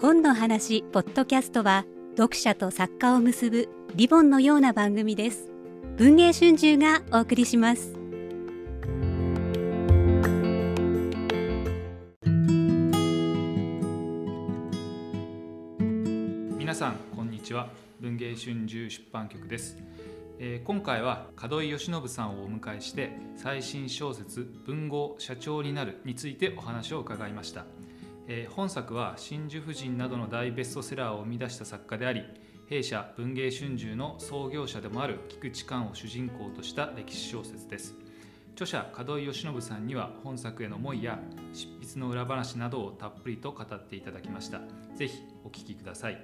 [0.00, 1.84] 本の話ポッドキャストは
[2.16, 5.50] 読者と作家を結ぶリボンのような番組です。
[5.96, 7.96] 文藝春秋がお送りします。
[16.56, 17.68] 皆さんこんにちは。
[17.98, 19.76] 文藝春秋出版局です、
[20.38, 27.66] えー今回は門井義信さんをお迎えして最新小説文豪社長になるについてお話を伺いました、
[28.30, 32.24] えー本作は真珠夫人などの大ベストセラーを生み出した作家であり
[32.68, 37.94] 弊社文藝春秋の創業者でもある菊池寛を主人公とした歴史小説です。
[38.52, 41.18] 著者門井義信さんには本作への思いや
[41.54, 44.60] 執筆の裏話などをたっぷりと語っていただきました。
[44.94, 46.22] ぜひお聞きください。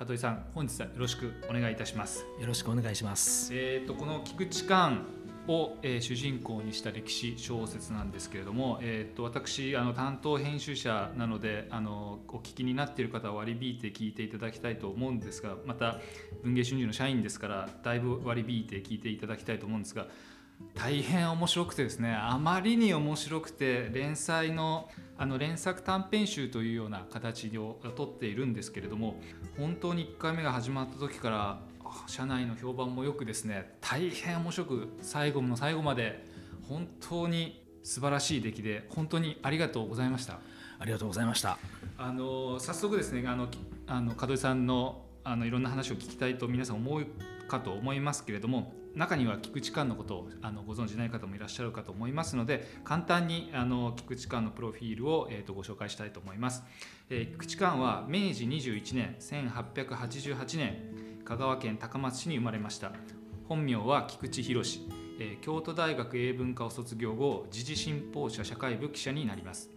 [0.00, 2.24] 門井さん本日はよろしくお願いいたします。
[2.40, 3.50] よろしくお願いします。
[3.54, 5.06] えー、とこの菊池寛
[5.48, 16.00] を、えー主人公にした歴史小説なんですけれども、えー、と私あの担当編集者なのであのお聞きになっている方は割り引いて聞いていただきたいと思うんですがまた
[16.42, 20.06] 文藝春秋の社員ですからだいぶ割り引いて聞いていただきたいと思うんですが
[20.74, 29.20] 大変面白くてですねあまりに面白くて連載のあの連作短編集というような形をとっているんですけれども
[29.56, 31.60] 本当に1回目が始まった時から
[32.06, 36.24] 社内の評判もよくですね大変面白く最後の最後まで
[36.68, 40.40] 本当に素晴らしい出来で本当にありがとうございました。
[40.78, 41.58] ありがとうございました。
[41.96, 47.06] あの早速ですねあのきあの門井さんのあのいろんな話を聞きたいと皆さん思う
[47.46, 56.64] かと思いますけれども中には菊池寛のことをあのご存じない方もいらっしゃるかと思いますので簡単にあの菊池寛のプロフィールを、えー、とご紹介したいと思います、
[57.08, 62.92] えー菊池寛は明治21年1888年香川県高松市に生まれました。
[63.48, 64.62] 本名は菊池博、
[65.18, 69.70] え京都大学英文科を卒業後時事新報社社会部記者になります。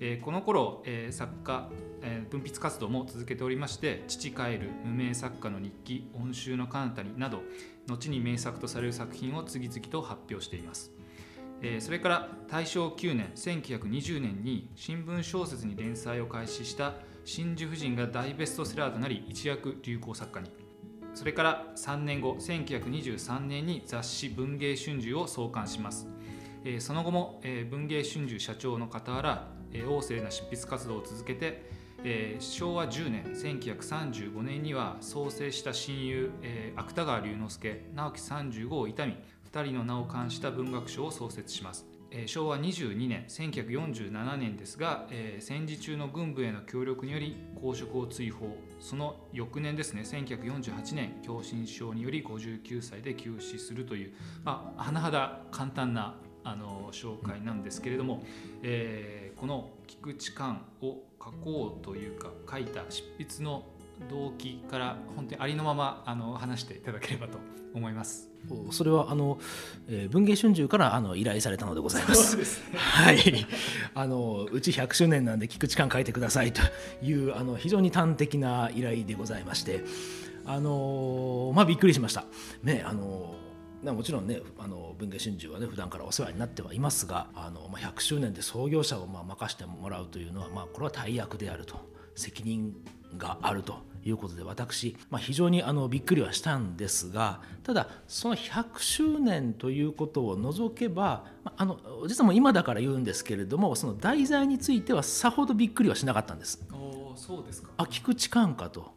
[0.00, 1.68] えこの頃、え作家、
[2.02, 7.42] え文筆活動も続けておりまして「父帰る」「無名作家の日記」「温州の彼方に」など
[7.88, 10.92] 後に名作とされる作品を次々と発表しています、
[11.80, 20.61] それから大正9年1920年に新聞小説に連載を開始した「真珠夫人」が大ベストセラーとなり一躍流行作家に。
[21.14, 26.08] それから3年後1923年に雑誌「文藝春秋」を創刊します。
[26.78, 27.40] その後も、
[27.70, 31.70] 文芸春秋社長の傍ら、えー旺盛な執筆活動を続けて、
[32.40, 36.30] 昭和10年1935年には創生した親友、
[36.76, 39.16] 芥川龍之介直木35を悼み
[39.52, 41.86] 2人の名を冠した文学賞を創設します、
[42.26, 45.08] 昭和22年1947年ですが、
[45.40, 48.56] 戦時中の軍部への協力により公職を追放。
[48.82, 54.12] その翌年ですね1948年狭心症により59歳で急死するという、
[54.44, 58.22] まあ、甚だ簡単なあの紹介なんですけれども、
[58.62, 63.64] えーこの菊池寛を書こうというか書いた執筆の
[64.10, 67.38] 動機から本当にありのままあの話していただければと
[67.74, 68.30] 思います。
[68.70, 69.38] それはあの、
[69.88, 72.36] えー文藝春秋からあの依頼されたのでございます。
[72.38, 72.78] ですね。
[72.78, 73.46] はい、
[73.94, 76.60] あのうち100周年なんで菊池寛書いてくださいと
[77.02, 79.84] いうあの非常に端的な依頼でございまして、
[80.44, 82.24] あのまあびっくりしました。
[82.62, 83.36] ねあの
[83.82, 91.76] ねもちろんねあの文藝春秋はね普段からお世話になってはいますがあの、まあ、100周年で創業者をまあ任せてもらうというのは、まあ、これは大役であると
[92.14, 92.74] 責任
[93.16, 101.78] があるということで私、まあ、非常にあのびっくりはしたんですがただその100周年ということを除けば、まあ、あの
[102.08, 106.64] 実はもう今だから言うんですけれどもその題材についてはさほどびっくりはしなかったんです。
[107.14, 107.68] そうですか。
[107.76, 108.92] あ菊池寛かと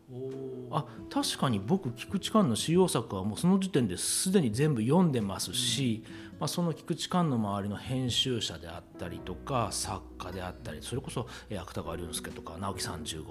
[0.72, 6.04] あ確かに僕菊池寛の主要作はもうその時点ですでに全部読んでますし、
[6.40, 13.24] まあ、その菊池寛の周りの編集者であったりとか作家であったりそれこそ芥川龍之介とか直木35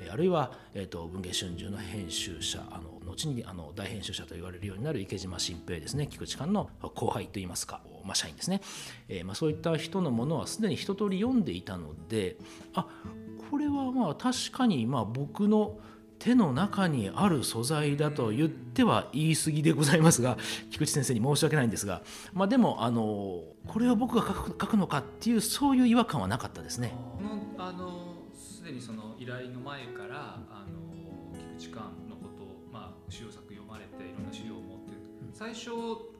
[0.00, 8.60] えーあるいは、えー、と文藝春秋の編集者あの後にあの大編集者と言われるようになる池島新平ですね菊池寛の後輩といいますか、まあ、社員ですね、
[9.08, 12.36] えーまあ、そういった人のものはすでに一通り読んでいたので
[12.74, 12.86] あ
[13.50, 15.78] これはまあ確かにまあ僕の
[16.18, 20.36] 手の中にある素材だと言っては言い過ぎでございますが
[20.70, 26.94] 菊池先生に申し訳ないんですが、まあ、でもあのこれを僕が書く書くのかっていうそういう違和感はなかったですね。
[27.58, 34.88] あのすでにその依頼の前からあの菊池寛のことをまあ資料作読まれていろんな資料を持って。
[35.32, 35.70] 最初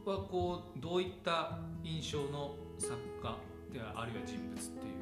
[0.04, 3.36] はこうどういった印象の作家
[3.72, 4.97] であるいは人物っていう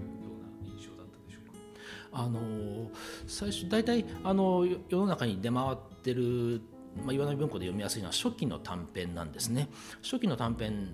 [2.16, 2.90] あの
[3.26, 6.62] 最初大体あの世世の中に出回ってる、
[7.04, 9.68] まあ、岩波文庫で読みやすいのは初期の短編なんですね。
[10.02, 10.88] 初期の短編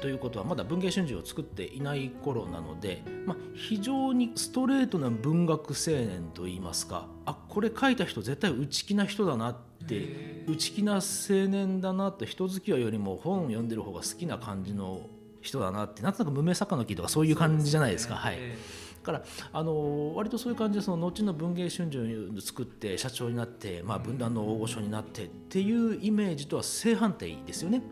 [0.00, 9.56] ということはまだ文芸春秋を作っていない頃なので、まあ、非常にストレートな文学青年といいますかあこれ書いた人絶対内気な人だなっ
[9.86, 11.00] て内気な青
[11.48, 15.08] 年だなと人付き合いよりも本を読んでる方が好きな感じの
[15.40, 18.16] 人だなってなんとなく無名作家の木とかそういう感じじゃないですか。
[18.16, 19.22] はいだから
[19.52, 27.82] あの割とそういう感じでその後の文芸春秋を作って社長になって、まあ、分断の大御所になってっていうイメージとは正反対ですよね。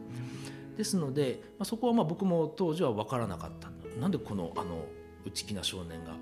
[0.76, 3.70] ですので、まあ、そこはまあ僕も当時は分からなかった。
[4.00, 4.86] なんでこのあの
[5.24, 6.14] 内気な少年が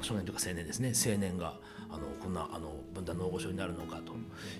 [0.00, 0.92] 少年というか青年ですね。
[0.94, 1.54] 青年が
[1.90, 4.12] あのこんなあの分断の大御所になるのかと。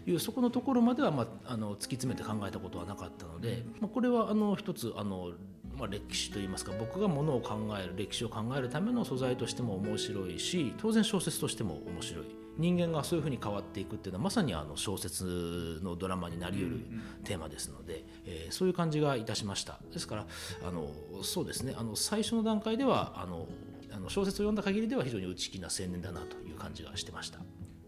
[0.07, 5.33] いうそこのところまでは、まあ、あの突き詰めて考えたことはなかったので、まあ、これはあの一つあの
[5.79, 12.43] まあ、歴史といいますか僕がものを考える歴史を考えるための素材としても面白いし当然小説としても面白い。
[12.59, 16.81] 人間がそういうふうに変わっていくっていうのはまさにあの小説のドラマになりうる
[17.25, 19.79] テーマですので、えー、そういう感じがいたしました。
[19.91, 20.27] ですから
[20.63, 20.91] あの
[21.23, 21.75] そうですね。
[21.77, 23.49] あの最初の段階ではあの
[23.91, 27.41] あの小説を読んだ限りでは非常に内気な青年だなという感じがしてました。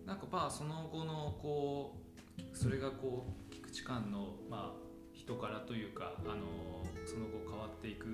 [0.06, 1.96] なんかまあその後のこ
[2.38, 6.83] うそれがこう菊池寛のまあ人柄というかあの
[7.84, 8.06] っていく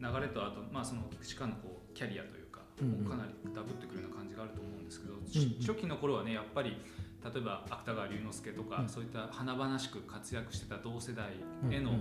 [0.00, 6.80] 流れとあと、まあ、その菊池寛のこうキャリアというか、うかなりダブってくるような感じがあると思うんですけど、うんうん、初期の頃はねやっぱり
[7.22, 11.28] 例えば芥川龍之介とか、うん、そういった華々しく活躍してた同世代
[11.70, 11.92] への、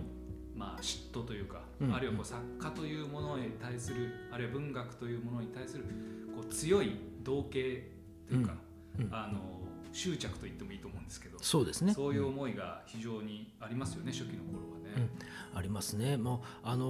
[0.56, 1.62] まあ、嫉妬というか、
[1.94, 5.84] あるいはこう作家というものに対するあるいは文学というものに対する
[6.34, 8.54] こう強い同型というか、
[9.12, 9.40] あの
[9.94, 11.94] 執着と言ってもいいと思うんですけどそうですね。
[11.94, 15.10] そういう思いが非常にありますよね、初期の頃はね。
[15.54, 16.18] ありますね。
[16.18, 16.88] もうあの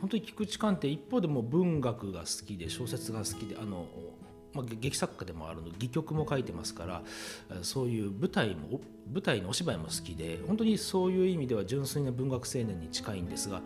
[0.00, 3.86] 本当に菊池寛って一方でも文学が好きで小説が好きであの
[4.56, 7.02] まあ、劇作家でもあるの戯曲も書いてますから
[7.62, 8.80] そういう舞台も
[9.12, 13.60] 舞台のお芝居も好きで本当にそういう意味では純粋な文学青年に近いんですが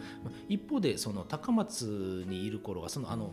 [0.48, 3.30] 一方でその高松にいる頃はそのあの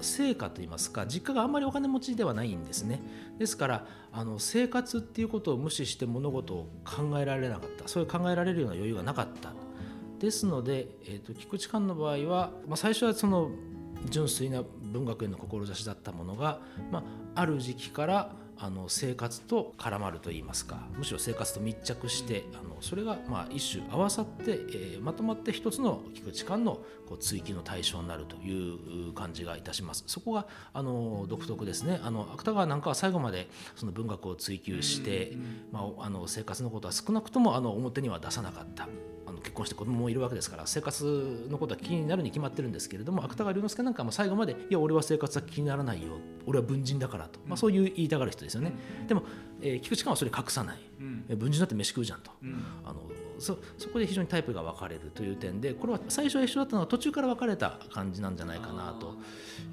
[0.00, 3.00] 成果といいますか実家があんまりお金持ちではないんですね
[3.38, 7.88] ですからあの生活っていうことを無視して物事を考えられなかった。
[7.88, 9.52] そういう考えられるような余裕がなかった。
[10.18, 13.50] ですので、えーと、菊池寛の場合は、まあ、最初はその
[14.10, 17.04] 純粋な文学への志だったものが、ま
[17.34, 30.04] あ、ある時期からあの生活と絡まるといいますかむしろ生活と密着してあのそれがまあ一種合わさって、えー、まとまって一つの菊池間のこう追求の対象になるという感じがいたします。
[30.06, 32.00] そこがあの独特ですね。
[32.02, 35.32] あの芥川なんかは最後までその文学を追求して、
[35.72, 38.88] まあ、あの生活のことは少なくともあの表には出さなかった。
[39.28, 46.14] あの結婚して子供もいるわけですから生活のことは気になるに決まってるんですけれども芥川龍之介なんかも最後まで「いや俺は生活は気にならないよ。
[46.46, 48.72] 俺は文人だから」と、まあ、そういう言いたがる人ですよね。
[49.06, 49.22] でも、
[49.60, 53.02] えー、菊池寛はそれ隠さない、うん、文人だって飯食うじゃんと、うん、あの
[53.38, 59.14] そそこで非常にタイプが分かれるという点でこれは最初は一緒だったのが途中から分かれた感じなんじゃないかなと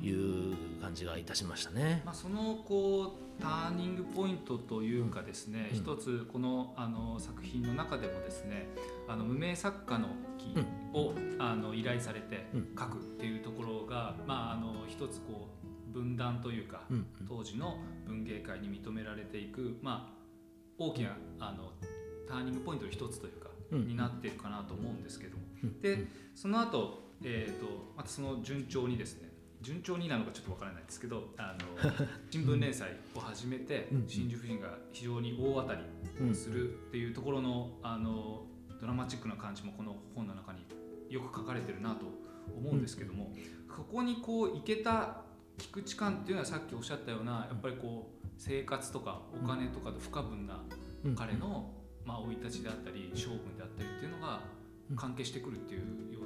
[0.06, 2.04] いう感じがいたしましたね。
[2.06, 8.68] まあ、そのこうターニングポイントというかですね、うん、一つこのあの作品の中でもですね
[9.08, 10.56] あの無名作家の木
[10.98, 12.46] を、うん、あの依頼されて
[12.78, 15.55] 書くっていうところが、まあ、あの一つこう
[15.96, 20.14] 分断というか、うん、当時の文芸界に認められていく、まあ、
[20.78, 21.72] 大きなあの
[22.28, 25.44] ターニングポイントの一つというか、になっているかなと思うんですけども、
[25.82, 26.06] で
[26.36, 29.30] その後、えーと、またその順調にですね
[29.62, 31.92] 順調になのかちょっとわからないですけどあの
[32.30, 38.46] 新聞連載を始めて、真珠夫人が非常に大当たりするっていうところのあの
[38.82, 40.60] ドラマチックな感じもこの本の中に
[41.10, 42.06] よく書かれてるなと
[42.56, 43.34] 思うんですけども、
[43.70, 45.25] ここにこういけた
[45.58, 50.62] 菊池感っていうのはさっきおっしゃったようなやっぱりこう生活とかお金とかと不可分な
[51.16, 51.72] 彼の
[52.06, 54.42] まあ生い立ちであったり性分であったりっていうのが
[54.96, 56.25] 関係してくるっていうよう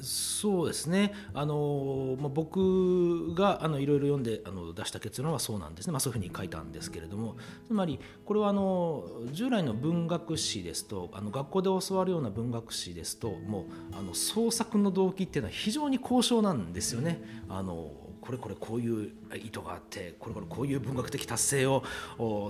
[0.00, 1.12] そうですね。
[1.32, 7.36] あの、まあ、僕があのいろいろ読んであの出した結論はそうなんですね、まあ、そういうふうに書いたんですけれども。
[7.66, 17.42] つまりこれはあの従来の文学史ですとあの学校で教わるような文学史ですともうあの創作の動機っていうのは非常に高尚なんですよね。
[17.48, 17.90] あの
[18.26, 21.82] これこれこういう意図があってこれこれこういう文学的達成を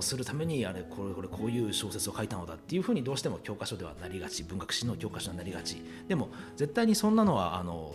[0.01, 5.81] するためにあれこれこれこういう小説を書いたのだっていうふうにどうしても教科書ではなりがち文学史の教科書になりがち。
[6.07, 7.93] でも絶対にそんなのはあの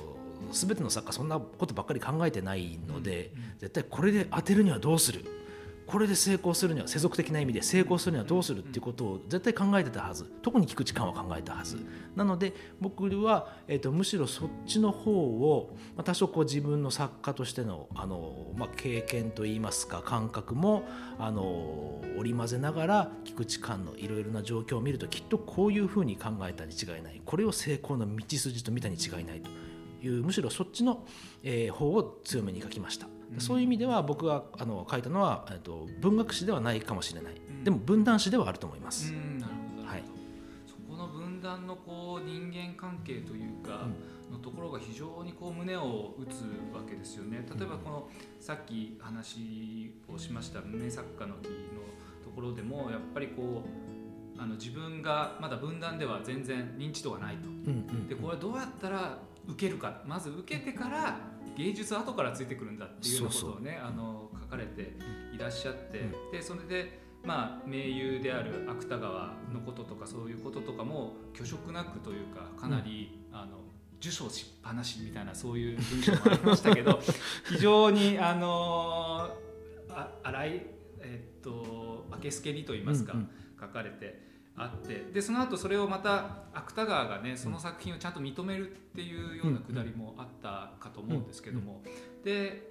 [0.52, 5.24] 全ての作家そんなことばっかり考えてないので、絶対これで当てるにはどうする？
[5.92, 10.24] これで成功するには世俗的な意味で成功するにはどうするっていうことを絶対考えてたはず。
[10.40, 11.76] 特に菊池寛は考えたはず。
[12.16, 20.84] なので僕は、えーと、むしろそっちの方を、まあ、多少こう自分の作家としてのあの、まあ、経験といいますか感覚も
[21.18, 27.20] あの織り交ぜながら菊池寛のいろいろな状況を見るときっとこういうふうに考えたに違いない。
[27.22, 29.50] これを成功の道筋と見たに違いないと
[30.06, 31.04] いうむしろそっちの、
[31.42, 33.08] えー、方を強めに書きました。
[33.38, 39.12] そういう意味では僕があの書いたのは、えっと、文学史ではないかもしれない、うん、でも分断史ではあると思います。
[39.12, 40.02] なるほど、はい、
[40.66, 43.86] そこの分断のこう人間関係というか、
[44.32, 46.42] のところが非常にこう胸を打つ
[46.74, 47.46] わけですよね。
[47.56, 48.08] 例えばこの、
[48.40, 51.52] さっき話をしました名作家の木の
[52.24, 53.62] ところでもやっぱりこ
[54.36, 57.48] うあの自分がまだ分断では全然認知度がないと。
[58.08, 60.02] でこれどうやったら受けるか。
[60.06, 61.20] まず受けてから
[61.56, 64.96] 芸術後からついてくるんだっていうようなことをねあの書かれて
[65.34, 73.58] いらっしゃって、うん、でそれでまあ盟友である芥川のこととかそういうこととかも虚色なくというかかなり、うん、あの
[74.00, 77.00] 受賞しっぱなしみたいなそういう文章もありましたけど
[77.48, 79.36] 非常にあの
[79.88, 80.66] あ荒い
[81.00, 83.28] えっと明けすけにと言いますか、うんうん、
[83.60, 84.31] 書かれて。
[84.56, 91.82] あってでその後それをまた芥川がねその作品をちゃんと認めるっていうようなくだりもあったかと思うんですけども。
[92.24, 92.70] で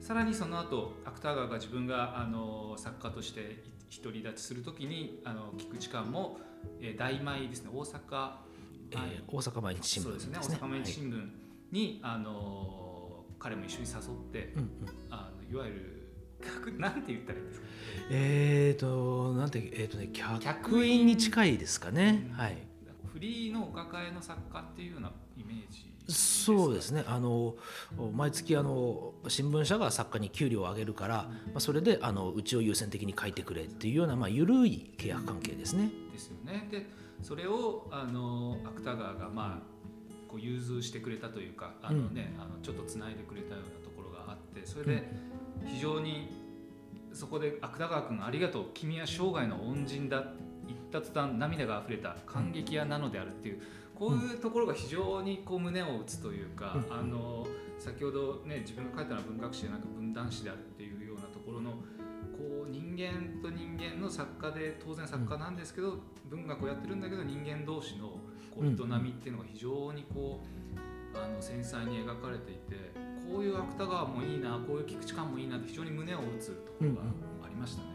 [0.00, 3.62] さらにその後芥川が自分があの作家として
[4.02, 6.38] 独り立ちする時にあの菊池寛も、
[6.80, 8.32] えー、大米ですね大阪、
[8.90, 11.30] えー、大阪毎日新聞ですね、ね、大阪毎日新聞
[11.70, 14.00] に、はい、あの彼も一緒に誘っ
[14.32, 14.68] て、うんうん、
[15.10, 16.01] あのいわゆる
[16.78, 17.66] なんて言ったらいいんですか？
[18.10, 22.58] えっ、ー、となんてえっ、ー、とね客員に近いですかね、うん、はい。
[23.12, 27.04] フリーのお抱えの作家っていうようなイメージそうですね。
[27.06, 27.54] あの
[28.12, 35.90] 毎月あの新聞社が作家に給料を上げるから、まあ、それであのうちを優先的に書いてくれっていうような、まあ、緩い契約関係ですね。
[36.12, 36.66] ですよね。
[36.70, 36.86] で
[37.22, 45.08] それをあの芥川が、まあ、こう融通してくれたというかあのね、うん、あのちょっとつないでくれたようなところがあってそれで
[45.66, 46.28] 非常に
[47.12, 50.24] そこで芥川君ありがとう君は生涯の恩人だ
[50.66, 53.62] 言った途端涙があふれた感激屋なのであるっていう
[53.94, 57.46] こういうところが非常にこう胸を打つというか、うん、あの
[57.78, 65.98] 先ほどね自分が書いたのは文学史でなく分断史であるっていうようなところのこう人間と人間の作家で当然作家なんですけど、
[66.30, 68.08] 文学をやってるんだけど人間同士の
[68.54, 70.40] こう営みっていうのが非常にこ
[71.14, 72.91] うあの繊細に描かれていて
[73.32, 77.00] こういう芥川もいいなこういう菊池寛もいいなって非常に胸を打つところが
[77.44, 77.86] ありましたね。
[77.86, 77.92] うん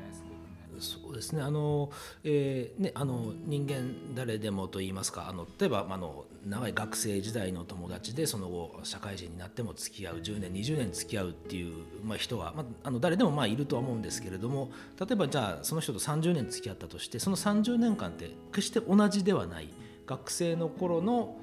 [0.80, 1.90] そうですねあの、
[2.24, 19.70] えーね、あの人間誰でもと言いますかあの例えばあの長い学生時代の友達でその後社会人になっても付き合う10年20年付き合うっていう、まあ、人は、まあ、あの誰でもまあいるとは思うんですけれども例えばじゃあその人と30年付き合ったとしてその30年間って決して同じではない
[20.06, 21.36] 学生の頃の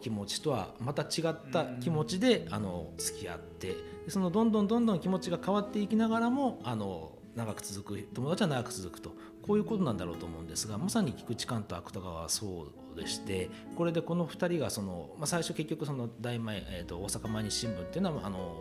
[0.00, 3.76] 気持ちとはまた違った気持ちで、あの付き合って
[4.08, 9.12] そのどんどんどんどん気持ちが変わっていきながらもあの長く続く友達は長く続くと。
[9.48, 18.56] こういうことなんだろうと思うんですがまさに菊池寛と芥川はそうでしてこれでこの2人がその、まあ、最初結局その大前、えー、と大阪毎日新聞っていうのはあの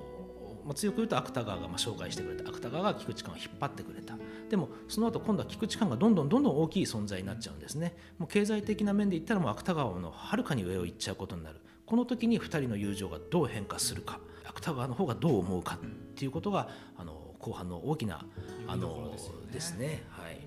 [0.67, 2.49] まあ、強く言うと芥川がまあ紹介してくれた。
[2.49, 4.17] 芥川が菊池寛を引っ張ってくれた
[4.49, 7.95] でもその後今度は菊池寛がどんどんどんどん大きい存在になっちゃうんですね。
[8.17, 11.59] もう経済的な面で言ったらもう芥川のはるかに上を行っちゃうことになる。
[11.85, 14.19] この時に2人の友情がどう変化するか。
[14.45, 15.79] 芥川の方がどう思うかっ
[16.15, 18.25] ていうことがあの後半の大きな
[18.67, 19.13] あの
[19.51, 20.03] ですね。
[20.09, 20.39] はい、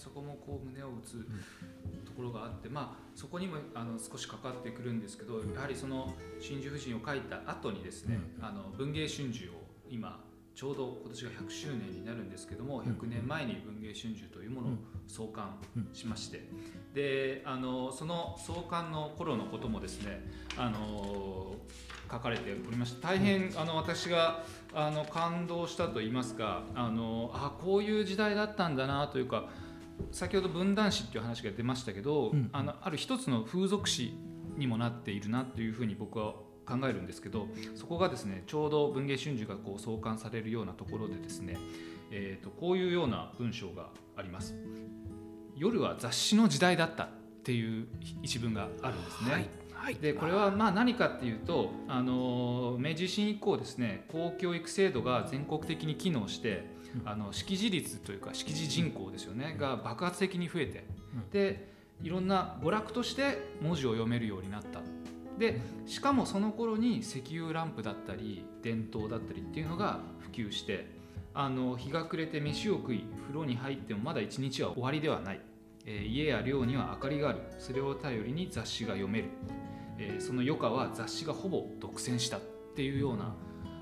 [0.00, 1.26] そこもこう胸を打つ
[2.06, 9.52] ところがあって、まあ、そこにもあの少しかかってくるんですけどやはりその「真珠夫人」を書いた後にですね、あの文藝春秋を
[9.90, 10.24] 今
[10.60, 14.72] ちょうど今年が100周年になるんですけども100年前に文藝春秋というものを
[15.06, 15.56] 創刊
[15.94, 16.46] しまして。
[16.92, 20.22] であのその創刊の頃のこともですね
[20.58, 21.54] あの
[22.10, 24.42] 書かれておりまして大変あの私が
[24.74, 29.48] あの感動したと言いますかあのあこういう時代だったんだなというか
[30.12, 34.14] 先ほど分断史っていう話が出ましたけど、あのある一つの風俗史
[34.58, 36.34] にもなっているなというふうに僕は
[36.66, 41.56] 考えるんですけどそこがですねちょうど文藝春秋がこう創刊されるようなところでですね、
[42.10, 44.54] えーと、こういうような文章があります。
[45.56, 47.08] 夜は雑誌の時代だったっ
[47.42, 47.86] ていう
[48.22, 49.32] 一文があるんですね。
[49.32, 49.48] はい
[49.80, 56.66] はい、でこれはまあ何かっていうとあの明治維新以降ですね公教育制度が全国的に機能して
[57.06, 60.84] あの識字率というか識字人口ですよねが爆発的に増えて
[61.32, 64.80] でいろんな娯楽として文字を読めるようになった
[65.40, 70.86] でしかもその頃に石油ランプだったり電灯だったりっていうのが普及して
[71.32, 75.40] あの日が暮れて飯を食い風呂に入ってもまだ一日は終わりではない、
[75.86, 77.40] えー家や寮には明かりがある。
[77.58, 79.24] それを頼りに雑誌が読める、
[79.98, 82.40] えーその余暇は雑誌がほぼ独占したっ
[82.76, 83.34] ていうような。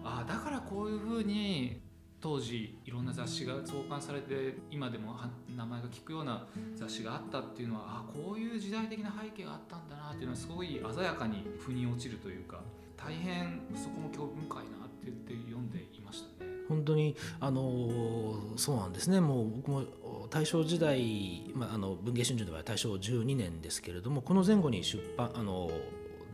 [0.05, 1.81] あだからこういうふうに
[2.21, 5.15] 当時いろんな雑誌が創刊されて今でも
[5.57, 12.61] 名前が聞くような雑誌があったっていうのはあこういう時代的な背景があったんだなっていうのはすごい鮮やかに腑に落ちるというか
[12.97, 16.51] 大変そこも興味深いなって言って読んでいましたね。
[16.69, 19.85] 本当にあのそうなんですねもう僕も
[20.29, 25.71] 大正時代、まあ、あの文藝春秋の場合は大正12年ですけれどもこの前後に出版あの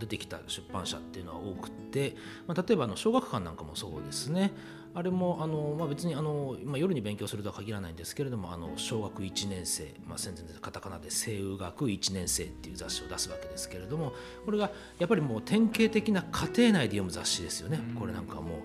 [0.01, 2.17] 出てきた出版社っていうのは多くて、
[2.49, 4.53] まあ、例えばあの小学館なんかもそうですね
[4.97, 14.13] あれもあの、まあ、別にあの、まあ、夜に勉強するとは限らないんですけれどもあの小学1年生、まあ、戦前でカタカナで「声雨学1年生」っていう雑誌を出すわけですけれども
[14.45, 17.81] これがやっぱりもう典型的な家庭内で読む雑誌ですよね。
[17.91, 17.95] うん。
[17.97, 18.61] これなんかもう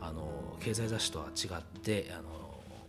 [0.00, 2.28] あの経済雑誌とは違ってあの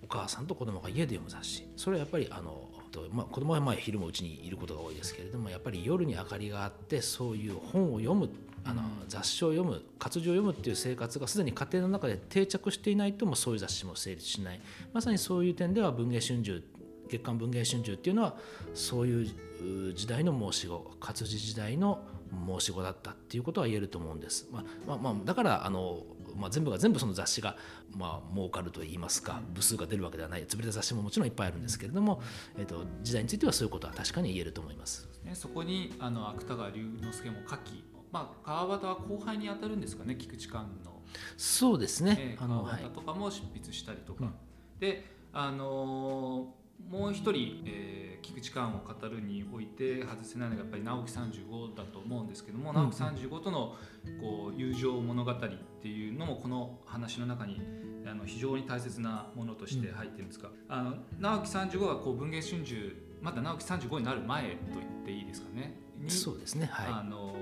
[0.03, 1.67] お母さんと子供が家で読む雑誌。
[1.75, 8.27] それはやっぱりあのとまあ、子供はまあ昼もうちにいることが多いですけれどもやっぱり夜に明かりがあってそういう本を読む
[8.65, 14.61] あの雑誌を読む活字を読むっていう生活がすでに家庭の中で定着していないともそういう雑誌も成立しない
[14.93, 16.63] まさにそういう点では文藝春秋
[17.07, 18.35] 月刊文藝春秋っていうのは
[18.73, 19.29] そういう
[19.61, 22.03] う時代の申し子活字時代の
[22.47, 24.47] 申し子だったっていうことは言えると思うんです。
[24.51, 26.03] まあまあまあ、だからあの
[26.35, 27.57] まあ、全部が全部その雑誌が、
[27.97, 32.21] まあ、儲かるといいますか部数が出るわけではない潰れた雑誌ももちろんいっぱいあるんですけれども、
[32.57, 35.09] えー、と時代についてはそういうことは確かに言えると思います。
[35.23, 41.01] ね、そこにあの芥川龍之介も書き、まあ、川端は後輩に当たるんですかね菊池寛の,、
[41.37, 42.17] そうですね。
[42.19, 44.33] え、ー川端とかも執筆したりとか、うん。
[44.79, 52.75] で、あのーもう一人、えー菊池寛を語るにおいて外せないのがやっぱり直木35だと思うんですけども、ん。
[52.75, 53.75] 直木35との
[54.21, 55.37] こう友情物語っ
[55.81, 57.61] ていうのもこの話の中に
[58.05, 65.75] あの非常に大切なものとして入ってるんですが、あの直木35はこう文藝春秋まだ直木35になる前と言っていいですかね？
[65.97, 66.69] にそうですね。
[66.71, 67.35] はあの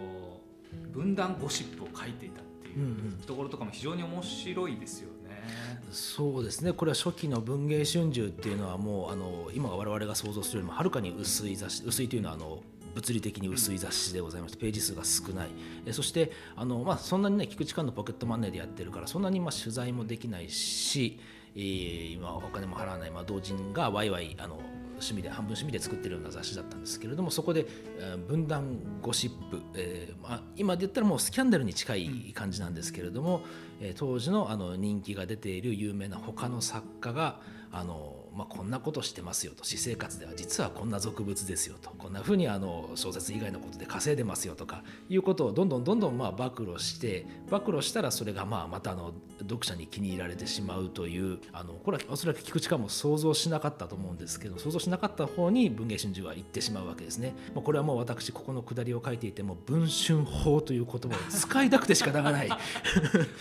[0.91, 5.43] 分断ゴシップを書いていたってい、いうところとかも非常に面白いですよね。
[5.91, 6.73] そうですね。
[6.73, 12.59] これは初期の文藝春秋っていうのはもうあの今我々が想像するよりもはるかに薄い雑誌薄いというのはあの
[12.95, 15.49] 物理的に薄い雑誌でございましてページ数が少ない。
[15.85, 21.19] えそしてあの、まあ、そんなにね菊池寛のポケットマネーでやってるからそんなにまあ取材もできないし、
[21.55, 24.59] えー今お金も払わない、まあ、同人がワイワイあの
[24.97, 27.65] 趣味で半分趣味で作ってるような雑誌だったんですけれどもそこで、
[27.99, 33.41] えー分断ゴシップ、えーまあ、今で言ったらもうスキャンダルに近い感じなんですけれども、
[33.79, 37.39] えー当時のあの人気が出ている有名な他の作家が
[37.71, 57.33] あの、まあ、こんなことしてますよと私生活では実はこんな俗物ですよとこんなふうにあの小説以外のことで稼いでますよとかいうことをどんどんどんどんまあ暴露して暴露したらそれがまあまたあの読者に気に入られてしまうというあのこれはおそらく菊池寛も想像しなかったと思うんですけど想像しなかった方に文藝春秋は言ってしまうわけですね。
[57.55, 62.49] まあ、これはもう私ここの下りを書いていても文春法という言葉を 使いたくて仕方がない。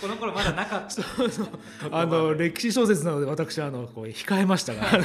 [0.01, 0.87] この頃まだなかっ
[1.91, 5.05] た あの歴史小説なので私はあのこう控えましたがあの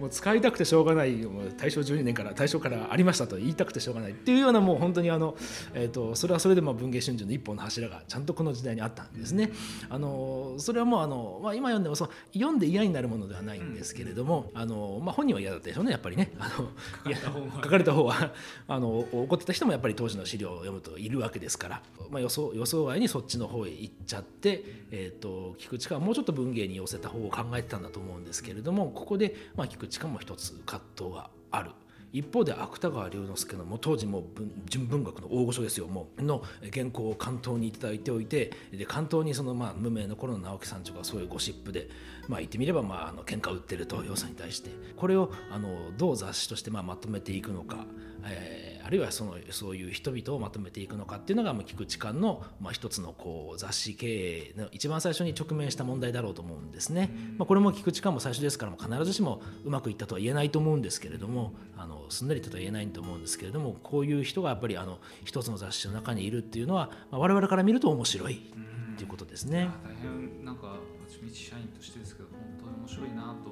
[0.00, 5.36] もう使いたくてしょうがないもう大正12年から大正からありましたと言いたくてしょうがないっていうようなもう本当にあの、
[5.74, 9.50] えー、とそれはそれでまあ文藝春秋の一本の柱がちゃんとこの時代にあったんですね。
[9.88, 16.32] あのそれはもうあの、まあ、今読んでもそう読んで嫌になるものではないんですけれども、あのまあ、本人は嫌だったでしょうねやっぱりね。
[16.38, 16.68] あの
[17.62, 18.32] 書かれた方は。
[18.68, 31.70] あの怒ってた人もやっぱり当時の資料を読むといるわけですから、まあ、予想予想外にそっちの方へ行っちゃって、えー、と菊池寛はもうちょっと文芸に寄せた方を考えてたんだと思うんですけけれどもここで、まあ、菊池寛も一つ葛藤がある。
[32.12, 41.88] 一方で芥川龍之介のもう当時も文純文学の大御所ですよもうの原稿を関東にいいておいてで関東にそのまあ無名の頃の直木さんとかそういうゴシップで
[42.30, 47.84] まあ言ってみればまああの喧嘩売ってると要さんに対してこれをあのどう雑誌としてまあまとめていくのか、
[48.24, 57.08] えーあるいはそのそういう人々をまとめていくのかっていうのがまあ菊池寛のまあ一つのこう雑誌経営の一番最初に直面した問題だろうと思うんですね。
[57.38, 69.70] まあ、これも菊池寛も最初ですから必ずしもうまくいったとは言えないと思うんですけれどもあのすんなりとは言えないと思うんですけれどもこういう人がやっぱりあの一つの雑誌の中にいるっていうのは、まあ、我々から見ると面白いっていうことですね。
[69.84, 70.80] 大変なんか
[71.26, 73.50] 一社員としてですけど本当に面白いなと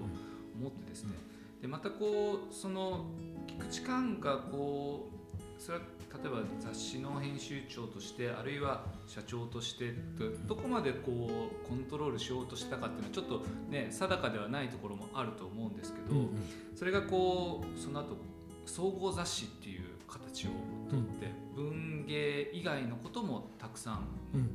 [0.59, 1.13] 思ってですね、
[1.63, 3.07] でまたこうその
[3.47, 5.85] 菊池寛がこうそれは
[6.23, 11.29] 例えば雑誌の編集長としてあるいは社長としてどどこまでこ
[11.65, 16.29] うコントロールしようとしたかっていうのはちょっとね定かではないところもあると思うんですけど、
[16.75, 18.17] それがこうその後
[18.67, 20.51] 総合雑誌っていう形を
[20.91, 24.07] とって、文芸以外のこともたくさん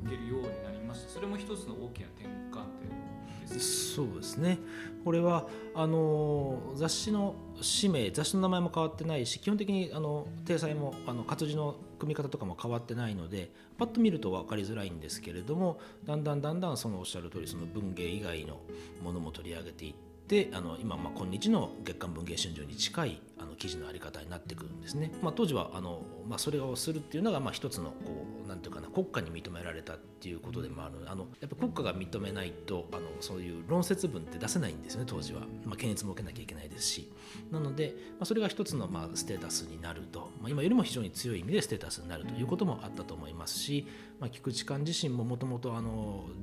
[0.05, 4.57] いけるようになりました、それも一つの大きな転換点そうですね。
[5.03, 18.61] これはあの雑誌の氏名雑誌の名前も変わってないし基本的にあの体裁もあの活字の組み方とかも変わってないのでパッと見ると分かりづらいんですけれどもだんだんだんだんそのおっしゃる通りその文芸以外の
[19.03, 25.09] ものも取り上げていってであの今、まあ、今日の月刊文藝春秋に近いあの記事の在り方になってくるんですね。
[25.21, 37.09] まあ、当時はあの、まあ、それをするっていうのが、まあ、一つのこうなんていうかな国家に認められたっていうことでもあるあのやっぱ国家が認めないとあのそういう論説文って出せないんですね当時は、まあ、検閲も受けなきゃいけないですし。
[37.51, 43.87] なので、まあ、それが一つの、まあ、ステータスになると、まあ、今よりも非常に強い意味でステータスになるということもあったと思いますし、
[44.19, 45.73] まあ、菊池寛自身ももともと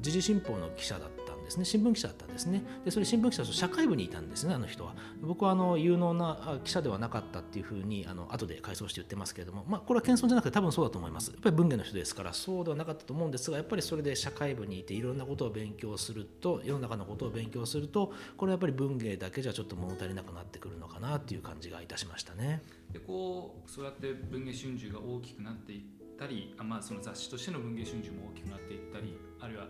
[0.01, 1.20] 時事新報の記者だった
[1.51, 1.65] ですね。
[1.65, 2.63] 新聞記者だったんですね。
[2.85, 4.95] でそれ新聞記者と社会部にいたんですねあの人は。
[5.21, 11.31] 僕はあの有能な記者ではなかったっていうふうにあの後で回想して言ってますけれども、まあ、これは謙遜じゃなくて多分そうだと思います。
[11.31, 22.63] やっぱり文芸の人ですからそうではなかったと思うんですがやっぱりそれで社会部にいていろんなことを勉強すると世の中のことを勉強するとこれはやっぱり文芸だけじゃちょっと物足りなくなってくるのかなっていう感じがいたしましたね。
[22.93, 25.83] でこうそうやって文芸春秋が大きくなっていっ
[26.19, 29.67] たりあ、まあ、その雑誌としての文芸春秋も大きくなっていったりあるいは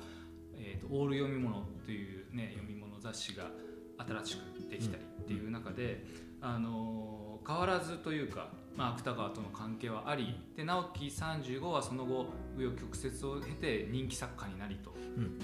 [0.60, 3.50] えーと、オール読み物という、ね、読み物雑誌が
[3.98, 6.04] 新しくできたりっていう中で、
[6.42, 14.92] うん、あの変わらずというか、まあ、芥川との関係はありで直木35はその後紆余曲折を経て人気作家になりと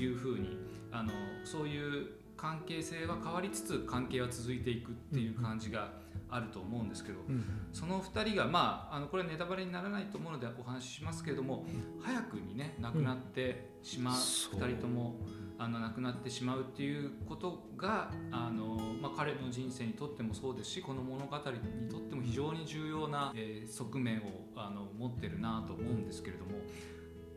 [0.01, 0.59] いうふうに、
[0.91, 1.11] うん、あの
[1.45, 5.91] そういう関係性は変わりつつ関係は続いていくっていう感じが
[6.29, 11.65] あると思うんですけど、うん、その2人がまああのこれネタバレにならないと思うのでお話ししますけれども、
[12.01, 14.17] 早くにね亡くなってしまう、う。
[14.17, 15.17] ん、2人とも
[15.59, 24.23] あの亡くなってしまうっていうことがあの、まあ、彼の人生にとってもそうですしこの物語にとっても非常に重要な、えー、側面を
[24.55, 26.51] あの持ってるなと思うんですけれども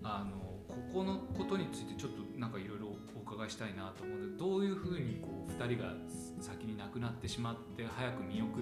[0.04, 5.94] あのここのことについてちょっとなんかいろいろお伺いしたいなと思うのでどういうふうにこう2人が
[6.40, 8.62] 先に亡くなってしまって早く見送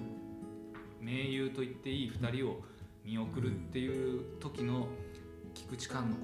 [1.00, 2.62] 盟友と言っていい2人を
[3.04, 4.88] 見送るっていう時の
[5.54, 6.22] 菊池寛のこ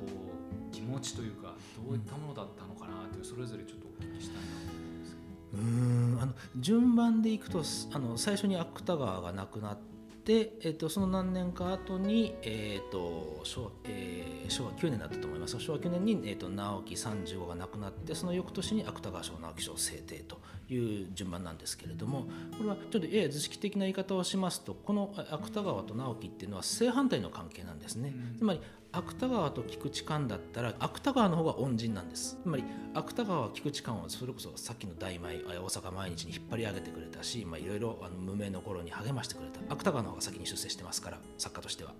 [0.70, 1.54] う気持ちというか
[1.86, 5.16] どういったものだったのかなっていうそれぞれちょっとお聞きしたいなと思います
[5.54, 9.93] うんあの順番でいくとあの最初に芥川が亡くなって
[10.24, 28.14] で、えーと、その何年か後に、えーと昭えー、昭和9年だったと思います昭和9年に、えーと、直木35が亡くなってその翌年に芥川賞直木賞制定という順番なんですけれどもこれはちょっとやや図式的な言い方をしますとこの芥川と直木っていうのは正反対の関係なんですね。
[28.14, 28.60] うん、つまり
[28.96, 32.38] 芥川と菊池寛だったら芥川の方が恩人なんです。
[32.42, 39.61] つまり芥川は菊池寛はそれこそさっきの大米大阪毎日に引っ張り上げてくれたしいろいろ無名の頃に励ましてくれた。
[39.72, 41.94] 芥川の方が先に出世してますから作家としては。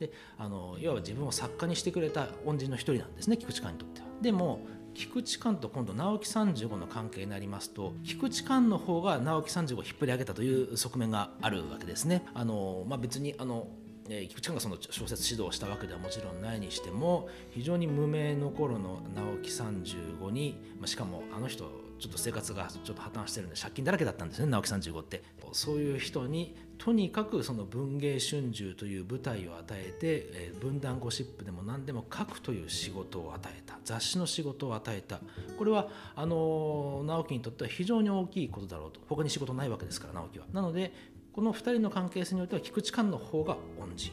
[0.00, 4.06] であのいわば自分を作家にしてくれた恩人の一人なんですね菊池寛にとっては。
[4.20, 12.24] でも菊池寛と今度直木35の関係になりますと菊池寛の方が直木35を引っ張り上げたという側面があるわけですね。
[12.34, 13.68] あのまあ、別にあの
[14.10, 21.64] え菊池寛がその小説指導したわけではもちろんないにしても非常に無名の頃の直木35に、まあ、しかもあの人
[22.00, 25.22] ちょっと生活がちょっと破綻してるんで借金だらけだったんですね直木35って。
[25.52, 35.20] そういう人にとにかくその文芸春秋という舞台を与えて、えー、文壇ゴシップでも何でも書くという仕事を与えた雑誌の仕事を与えた。
[35.58, 39.00] これはあの直木にとっては非常に大きいことだろうと。
[39.08, 40.46] 他に仕事ないわけですから直木は。
[40.54, 40.94] なので
[41.32, 44.12] この2人の関係性においては菊池寛の方が恩人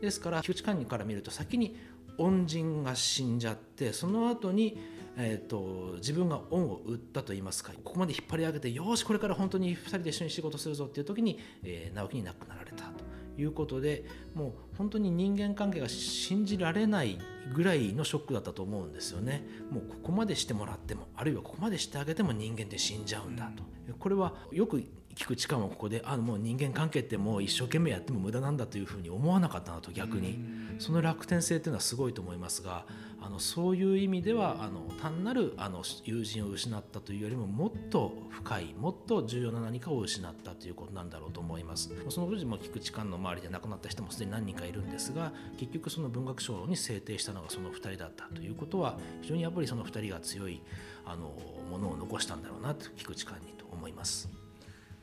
[0.00, 1.76] ですから菊池寛から見ると先に
[2.18, 4.78] 恩人が死んじゃってその後に
[5.20, 13.04] えーと、自分が恩を売ったと言いますかここまで引っ張り上げてよしこれから本当に2人で一緒に仕事するぞっていう時に、えー、直樹に亡くなられたと
[13.36, 14.04] いうことで
[14.34, 17.18] もう本当に人間関係が信じられない
[17.52, 19.44] ぐらいのショックだったと思うんですよね。
[19.70, 23.64] もうここまでしてもらってもあるいはここまでしてあげても人間って死んじゃうんだと。
[23.98, 24.82] これはよく
[25.18, 30.68] 聞く力もここであもう人間関係ってもう一生懸命やっても無駄なんだというふうに思わなかったなと逆に。
[30.78, 32.86] その楽天性っていうのはすごいと思いますが
[33.20, 41.90] あのそういう意味ではあの単なるあの友人を失ったというよりももっと深いもっと重要な何かを失ったということなんだろうと思います。
[42.08, 50.62] その当時も菊池寛の周りで亡くなった人もすでに何人かいるんですが結局その文学賞に制定したのがその2人だったということは非常にやっぱりその2人が強い
[51.04, 51.32] あの
[51.70, 54.37] ものを残したんだろうなと菊池寛にと思います。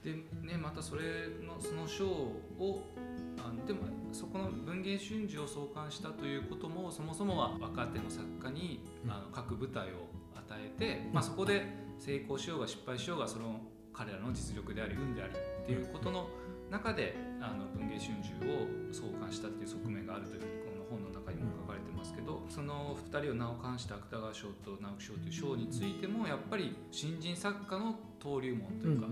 [0.06, 1.02] でねまたそれ
[1.42, 2.84] のその賞を
[3.44, 3.80] あのでも
[4.12, 11.66] そこの文芸春秋を創刊したということもそもそもは若手の作家に、あの各舞台を与えて、まあ、そこで
[11.98, 13.60] 成功しようが失敗しようがその
[13.94, 16.30] 彼らの実力であり運でありっていうことの
[16.70, 20.52] 中であの文藝春秋を創刊したっていう側面があるというふうに
[20.88, 29.08] この本の中にも書かれてますけど、その2人を名を冠した芥川賞と直木賞という賞についてもやっぱり新人作家の登竜門というか、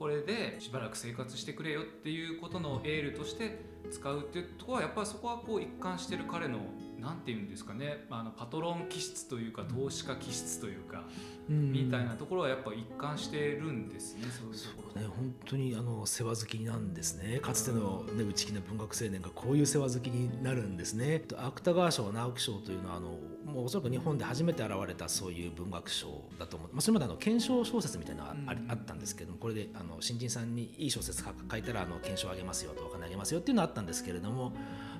[0.00, 3.60] これでしばらく生活してくれよっていうことのエールとして
[3.90, 6.60] 使うっていうとこはやっぱりそこはこう一貫してる彼の
[7.00, 11.04] なんていうんですかねあのパトロン気質というか投資家気質というか、
[11.48, 15.00] みたいなところはやっぱ一貫してるんですねそういうところ。
[15.00, 17.38] ね本当にあの世話好きなんですね。
[17.40, 21.24] かつての、ね、内気な文学青年がこういう世話好きになるんですね。
[21.36, 34.52] 芥川賞直木賞というのはあのもうおそらく日本で初めて現れたそういう文学賞だと思う、まあ、それまであの検証小説みたいなのがあ,、あったんですけどもこれであの新人さんにいい小説書いたらあの検証あげますよとお金あげますよっていうのはあったんですけれども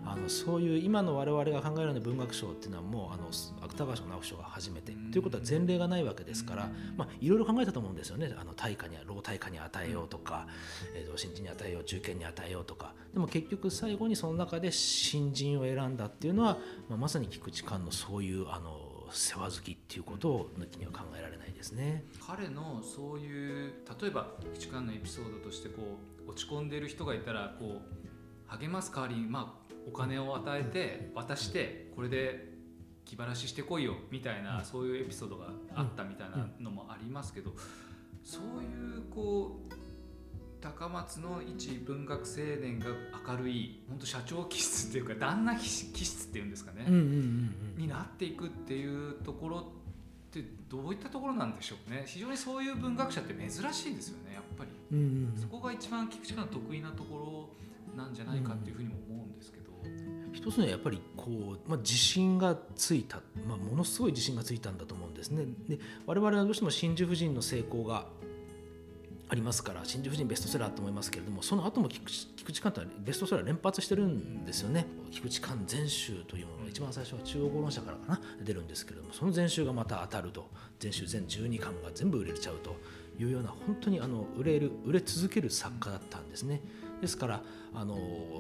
[0.05, 3.29] あのそういう今の我々が考えるような文学賞っていうのはもうあの
[3.63, 4.93] 芥川賞直木賞が初めて。
[5.13, 8.35] ということは前例がないわけですから、まあ、いろいろ考えたと思うんですよね。
[8.39, 10.47] あの大化に老大化に与えようとか、
[10.95, 12.95] えー、新人に与えよう中堅に与えようとか。
[13.13, 16.59] でも結局最後にその中で新人を選んだっていうのは、
[16.89, 22.05] まあ、まさに菊池寛のそういうあの世話好きっていうことを抜きには考えられないですね。
[22.25, 32.51] 彼のそういう例えば菊池寛のエピソードとしてこう落ち込んでいる人がいたらこう励ます代わりに、まあ、お金を与えて渡してこれで
[33.05, 37.53] 気晴らししてこいよみたいな、そういうエピソードがあったみたいなのもありますけど、
[38.23, 39.73] そういうこう
[40.61, 42.87] 高松の一文学青年が
[43.27, 46.85] 明るい本当社長気質っていうか旦那気質っていうんですかね、
[47.77, 49.63] になっていくっていうところっ
[50.31, 52.05] てどういったところなんでしょうね。
[52.07, 54.71] 非常にそういう文学者って珍しいですよねやっぱり、
[55.41, 57.51] そこが一番菊池の得意なとこ
[57.97, 58.95] ろなんじゃないかっていうふうにも。
[60.33, 65.45] 一つのやっぱりこう、まあ、自信がついた、まあ、ものすごい自信がついたんだと思うんですね。
[65.69, 68.07] で我々はどうしても真珠夫人の成功が
[69.31, 80.49] ありますから真珠夫人ベストセラーと思いますけれどもその後も菊池寛とはベストセラー連発してるんですよね菊池寛全集というものが一番最初は中央語論社からかな出るんですけれどもその全集がまた当たると
[80.81, 82.77] 全集全12巻が全部売れちゃうと
[83.21, 86.61] いうような本当にあの売れる売れ続ける作家だったんですね。
[87.01, 87.43] ですから
[87.75, 87.97] あの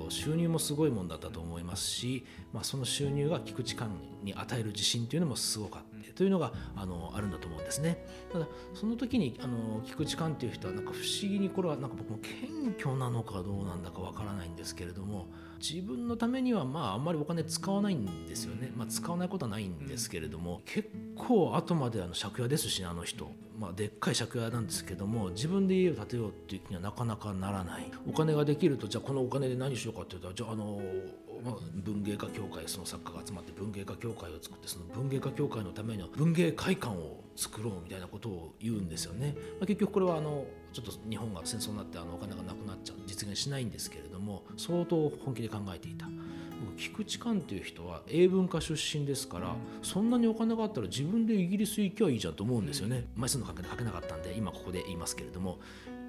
[0.09, 3.91] 収入もすごいもんだったと思いますし、まあ、その収入が菊池寛
[4.23, 5.91] に与える自信というのもすごかった。
[6.21, 8.05] というのがあのあるんだと思うんですね。
[8.31, 30.81] ただその時にあの菊池寛という人はなんか不思議にこれはなんか僕も謙虚なのかどうなんだかわからないんですけれども自分のためにはまああんまりお金使わないんですよね、まあ、使わないことはないんですけれども結構後まであの借家ですしねあの人、まあ、でっかい借家なんですけども自分で家を建てようっていう気にはなかなかならないお金ができるとじゃあこのお金で何しようかっていうとじゃああの
[31.45, 39.35] まあ、文芸家協会その作家が集まって文芸家協会を作ってその文芸家協会のための文芸会館を作ろうみたいなことを言うんですよね。
[39.59, 40.45] まあ、結局これはあの
[40.75, 46.07] ちょっと日本が戦争になってあのお金がなくなっちゃう実現しないんですけれども相当本気で考えていた。
[46.77, 53.09] 菊池寛っていう人は英文化出身ですから、そんなにお金があったら自分でイギリス行きゃいいじゃんと思うんですよね。
[53.17, 55.59] 枚数の書けなかったんで今ここで言いますけれども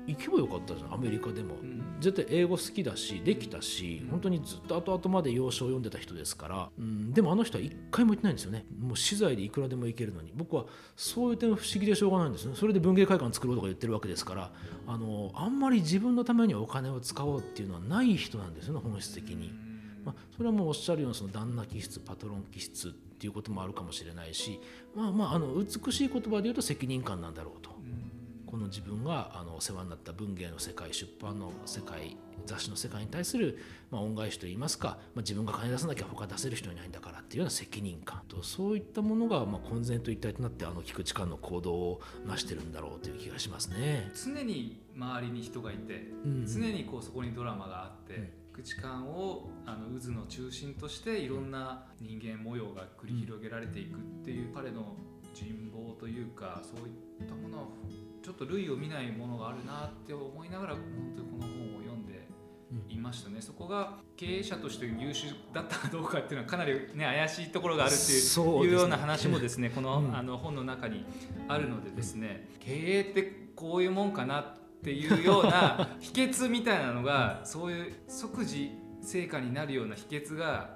[0.08, 8.66] 行けばよかったじゃんアメリカでも、うん、絶対英語好きだしできたし、うん、本当にずっと後々まで洋書を読んでた人ですから、うん、でもあの人は一回も行ってないんですよね。
[8.80, 10.34] もう資材でいくらでも行けるのに。
[10.36, 12.56] 僕はそういう点不思議でしょうがないんですね。
[12.56, 14.52] それで文芸会館作ろうとか言ってるわけですから
[14.88, 19.71] あのあんまり自分のためにお金を使おうっていうのはない人なんですよね本質的に。
[20.04, 24.60] まあ、それはもうおっしゃるようなその旦那気質パトロン気質っていうこともあるかもしれないし
[24.96, 27.72] まあまああの美しい言葉で言うと責任感なんだろうと。
[28.52, 33.58] この自分があのお世話になった文芸の世界出版の世界雑誌の世界に対する、
[33.92, 44.12] まあ、恩返しといいますか、まあ、自分が金出さなきゃ他出せる人いないんだからっていうような責任感とそういったものが、まあ、混然と一体となってあの菊池寛の行動を成してるんだろうという気がしますね。
[44.14, 54.96] 常に周りに人がいて、うん、常にこうそこにドラマがあって、うん菊池寛をあの渦の中心としていろんな人間模様が繰り広げられていくっていう彼の
[55.34, 57.64] 人望というかそういったものは
[58.24, 60.82] ちょっと類を見ないものがあるなって思いながら本
[61.16, 62.28] 当にこの本を読んで
[62.90, 71.04] いましたね、うん、そこが経営者として優秀だったかどうかっていうのはかなり、ね、怪しいところがあるっていういうような話もですねこの,、あの本の中に
[71.48, 80.76] あるのでですね経営ってこういうもんかなっていうような秘訣みたいなのがそういう即時成果になるような秘訣が、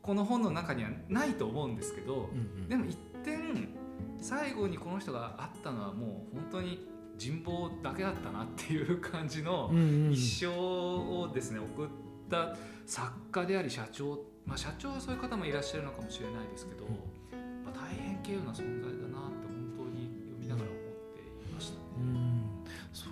[0.00, 2.30] この本の中にはないと思うんですけど、
[2.68, 3.68] でも一点
[4.18, 9.70] 最後にこの人があったのはもう本当に人望だけだったなっていう感じの
[10.10, 11.88] 一生をですね送っ
[12.30, 16.84] た作家であり社長、まあ、社長はそういう方もいらっしゃるのかもしれないですけど、
[17.64, 19.03] まあ、大変稀有な存在だ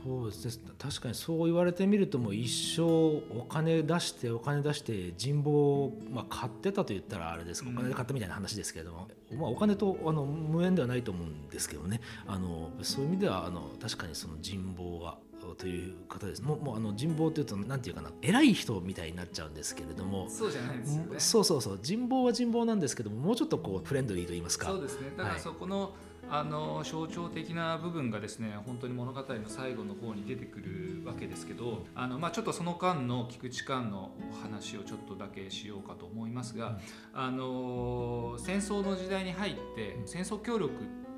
[0.03, 15.19] そうです確かにそう言われてみるともう一生お金出してお金出して人望を、まあ、買ってたと言ったらあれですお金で買ったみたいな話ですけれども、うん、まあ、お金とあの無縁ではないと思うんですけどねあのそういう意味ではあの確かにその人望が
[15.59, 16.43] という方です。
[16.43, 21.15] もうもうあの人望というと何て言うかな偉い人みたいになっちゃうんですけれどもそうじゃないですよね。
[21.19, 21.79] そうそうそう。
[21.83, 24.69] 人望は人望なんですけどももうちょっとこうフレンドリーと言いますか。
[24.69, 25.13] そうですね。
[25.17, 25.91] だからそこの、はい
[26.35, 36.79] あの象徴的な部分がですね本当に物語の最後の方に出てくるわけですけどあの、まあ、ちょっとその間の菊池間のお話をちょっとだけしようかと思いますが、
[37.13, 40.73] あの戦争の時代に入って戦争協力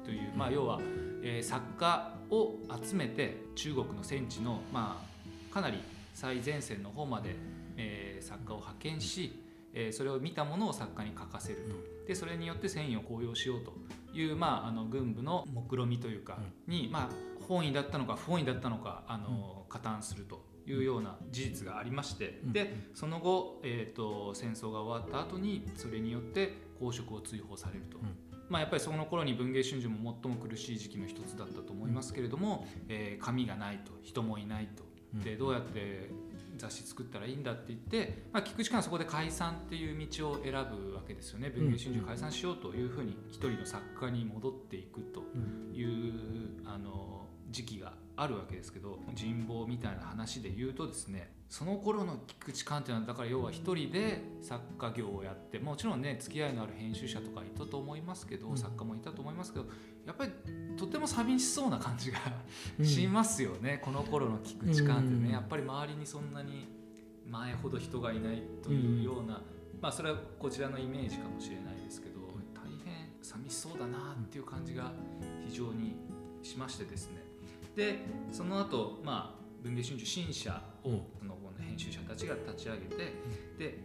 [0.04, 0.80] という、まあ、要は、
[1.22, 5.78] えー、作家を集めて中国の戦地の、まあ、かなり
[6.12, 7.36] 最前線の方まで、
[7.76, 9.40] えー、作家を派遣し、
[9.74, 11.94] えー、それを見たものを作家に書かせると。
[12.08, 13.72] でそれによって戦意を高揚しようと
[14.14, 27.98] いう、まあ、あの軍部の目論見みというかに、まあ、本意だったのか不本意だったのかあの加担するというような事実がありまして、でその後、えーと、戦争が終わった後にそれによって公職を追放されると。
[28.48, 34.84] まあ、やっぱりその頃に文藝春秋も最も苦しい時期の一つだったと思いますけれども、えー、紙がないと人もいないと。
[35.22, 36.10] でどうやって
[36.56, 41.50] 雑誌作ったらいいんだって言って、まあ、菊池君はそこで解散っていう道を選ぶわけですよね。
[41.50, 45.22] 文藝春秋解散しようというふうに一人の作家に戻っていくと
[45.72, 46.12] いう、
[46.64, 59.66] あの時期があるわけですけど人望みたいな話で言うとですねその頃の菊池寛っていうのはだから要は一人で作家業をやってもちろんね付き合いのある編集者とかいたと思いますけど、うん、作家もいたと思いますけど
[60.06, 60.32] やっぱり
[60.76, 62.18] とても寂しそうな感じが
[62.82, 66.66] しますよね、うん、この頃の菊池寛ってね、やっぱり周りにそんなに
[67.26, 69.40] 前ほど人がいないというような、
[69.80, 72.20] まあそれはこちらのイメージかもしれないですけど
[72.54, 74.92] 大変寂しそうだなっていう感じが
[75.46, 75.96] 非常に
[76.42, 77.23] しましてですね
[77.76, 77.98] で
[78.30, 82.96] その後まあ文藝春秋新社をその編集者たちが立ち上げて、
[83.58, 83.78] で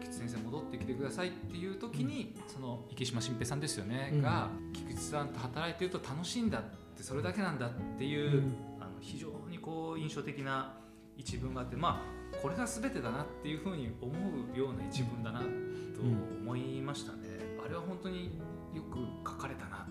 [0.00, 6.62] 菊池先生戻ってきてくださいっていう時に、その池島新平さんですよね、が菊池さんと働いてると楽しいんだっ
[6.96, 8.42] てそれだけなんだっていう、
[8.80, 10.74] あの非常にこう印象的な
[11.16, 12.02] 一文があってま
[12.34, 15.46] あこれが全てだなっていうふうに思うような一文だなと
[16.02, 17.18] 思いましたね、
[17.64, 18.38] あれは本当に
[18.74, 19.86] よく書かれたな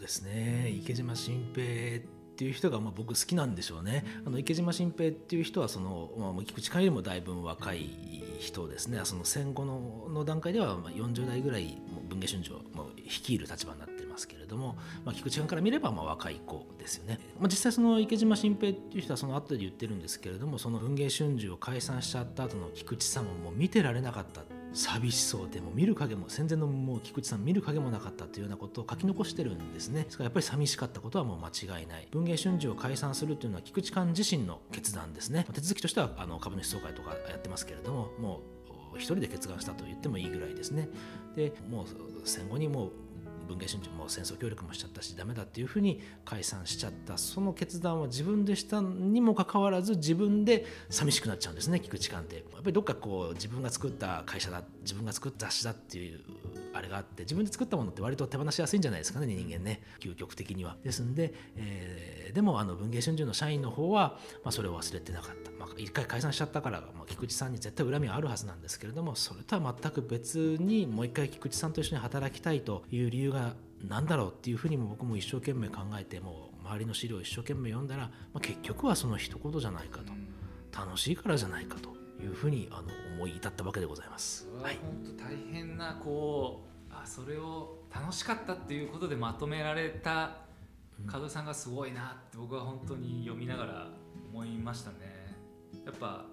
[0.00, 0.70] ですね。
[0.70, 2.00] 池島新平っ
[2.36, 4.04] ていう人がまあ僕好きなんでしょうね。
[4.26, 7.90] あの池島新平っていう人はその、まあ、菊池寛よりもだいぶ若い
[8.38, 8.98] 人ですね。
[9.04, 11.76] その戦後のの段階では40代ぐらい
[12.08, 12.62] 文藝春秋を
[12.96, 17.20] 率いる立場になってますけれども、まあ、菊池寛から見ればまあ若い子ですよね。
[17.38, 30.04] まあ、実際その池島新平っていう人はその後で言ってるんですけれどもその文藝春秋を解散しちゃった後の菊池さんをもう見てられなかった寂しそうでも見る影も戦前のもう菊池さん見る影もなかったというようなことを書き残してるんですね。
[30.04, 32.08] ですからやっぱり寂しかったことはもう間違いない。
[32.10, 35.46] 文藝春秋を解散するというのは菊池寛自身の決断ですね。
[35.52, 38.42] 手続きとしてはあの株主総会とかやってますけれどもも
[38.94, 40.88] う一人で決断したと言ってもいいぐらいですね。
[41.34, 41.86] でもう
[42.24, 42.92] 戦後にもう
[43.50, 47.18] 文藝春秋も戦争協力もしちゃったしダメだっていうふうに解散しちゃった。
[47.18, 52.36] その決断は自分でしたにもかかわらず自分で寂しくなっちゃうんですね菊池寛って。
[52.36, 56.20] やっぱりどっかこう自分が作った会社だ自分が作った雑誌だっていう
[56.72, 59.82] あれがあって自分で作ったものって割と手放しやすいんじゃないですかね人間ね。
[60.00, 60.76] 究極的には。
[60.82, 73.54] ですんで、えー、でもあの文藝春秋の社員の方は、まあ、それを忘れてなかった、まあ、一回解散しちゃったから、まあ、菊池さんに絶対恨みはあるはずなんですけれどもそれとは全く別にもう一回菊池さんと一緒に働きたいという理由が
[73.86, 80.12] 何だろうっていうふうにも僕も一生懸命考えても周りの資料を一生懸命読んだら、まあ、結局はその一言じゃないかと。
[80.72, 81.90] 楽しいからじゃないかと
[82.22, 82.88] いうふうにあの
[83.20, 84.48] 思い至ったわけでございます。
[84.62, 90.38] はい、本当大変なこうあそれを楽しかったっていうことでまとめられた
[91.06, 93.88] 門さんがすごいなって僕は本当に読みながら
[94.32, 94.96] 思いましたね。
[95.84, 96.24] やっぱ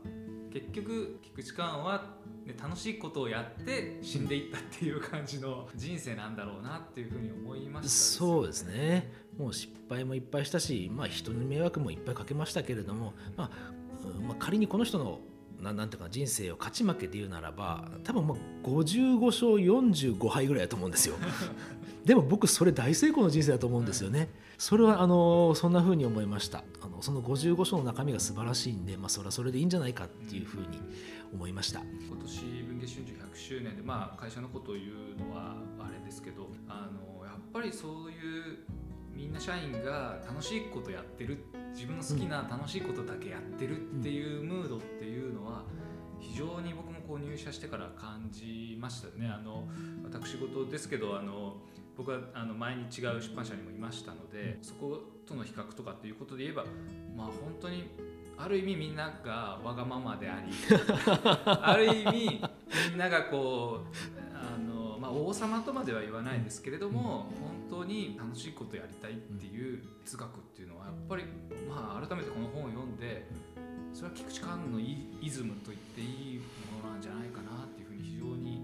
[0.53, 13.49] 結局菊池寛は、ね、楽しいことをやって死んでいったっていう感じの人生なんだろうなっていうふうに思いました、そうですねもう失敗もいっぱいしたし、まあ、人に迷惑もいっぱいかけましたけれども、まあ、
[14.21, 15.19] まあ、仮にこの人の
[15.61, 21.15] ななんていうか人生を勝ち負けで言うならば多分もう55勝45敗ぐらいだと思うんですよ。
[22.05, 26.63] でも僕それ大成功の人生だと思うんですよね、それはあのそんな風に思いました。
[26.81, 30.79] あのその55章の中身が素晴らしいんで、まあ、それはそれでいいんじゃないかっていう風に
[31.33, 31.81] 思いました。
[31.81, 36.89] 今年文藝春秋100周年で、まあ、会社のことを言うのはあれですけどあ
[37.19, 38.59] のやっぱりそういう
[39.17, 45.63] みんな社員が楽しいことやってる自分の好きな楽しいことだけやってるっていうムードっていうのは
[46.19, 49.27] 非常に僕もこう入社してから感じましたね。
[49.27, 49.67] あの
[50.03, 51.57] 私事ですけどあの
[51.97, 52.89] 僕はあの前に違う
[53.19, 56.65] 出版社にもいましたのでそことの比較とかっていうことで言えば
[57.15, 57.85] まあ本当に
[58.37, 60.51] ある意味みんながわがままであり
[61.43, 62.41] ある意味
[62.91, 71.23] みんながこうあの、まあ、王様とまでは言わないですけれども本当に楽しいことやりたいっていう哲学っていうのはやっぱり、
[71.69, 73.27] まあ、改めてこの本を読んで
[73.93, 76.39] それは菊池寛のイイズムと言っていい
[76.71, 78.63] ものなんじゃないかなっていうふうに非常に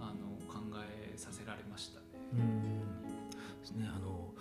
[0.00, 2.06] あの考えさせられましたね。
[2.32, 2.80] うん。
[3.60, 4.34] ですねあの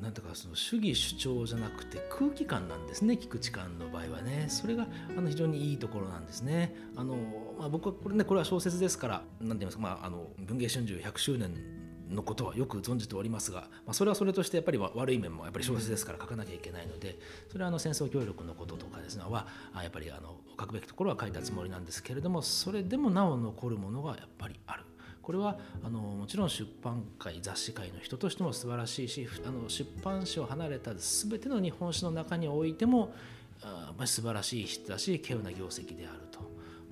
[0.00, 4.46] なんとかその主義主張じゃなくて空気感なんですね菊池寛の場合はね。
[4.48, 4.86] それが
[5.16, 6.74] あの非常にいいところなんですね。
[6.96, 7.16] あの、
[7.58, 17.18] まあ、僕はこれねこれは小説ですから何て言いますか、まあ、あの文藝春秋100周年のことはよく存じておりますが、まあ、それはそれとしてやっぱり悪い面もやっぱり小説ですから書かなきゃいけないので
[17.50, 24.84] それはあの戦争協力のこととかですねはやっぱりあの書くべきところは書いたつもりなんですけれどもそれでもなお残るものがやっぱりある。
[25.22, 33.12] これはあのもちろん出版界雑誌界の人としても素晴らしいしあの出版誌を離れた全ての日本史の中においても
[33.60, 36.38] あま素晴らしい人だし稀有な業績であると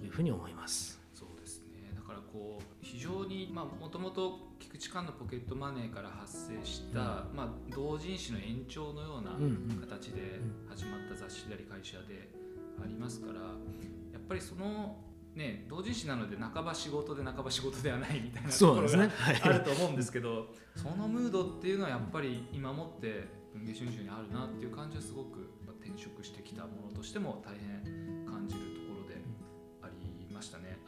[0.05, 0.94] いうふうに思います。
[2.95, 9.33] 非常にもともと菊池寛のポケットマネーから発生した、うん、まあ、同人誌の延長のような
[9.81, 12.31] 形で始まった雑誌であり会社で
[12.81, 14.97] ありますからやっぱりその
[15.35, 19.11] ね、同人誌なので半ば仕事で半ば仕事ではないみたいなところが
[19.43, 25.51] あると思うんですけどそのムードっていうのはやっぱり今もって文藝春秋にあるなっていう感じはすごく
[25.85, 27.94] 転職してきたものとしても大変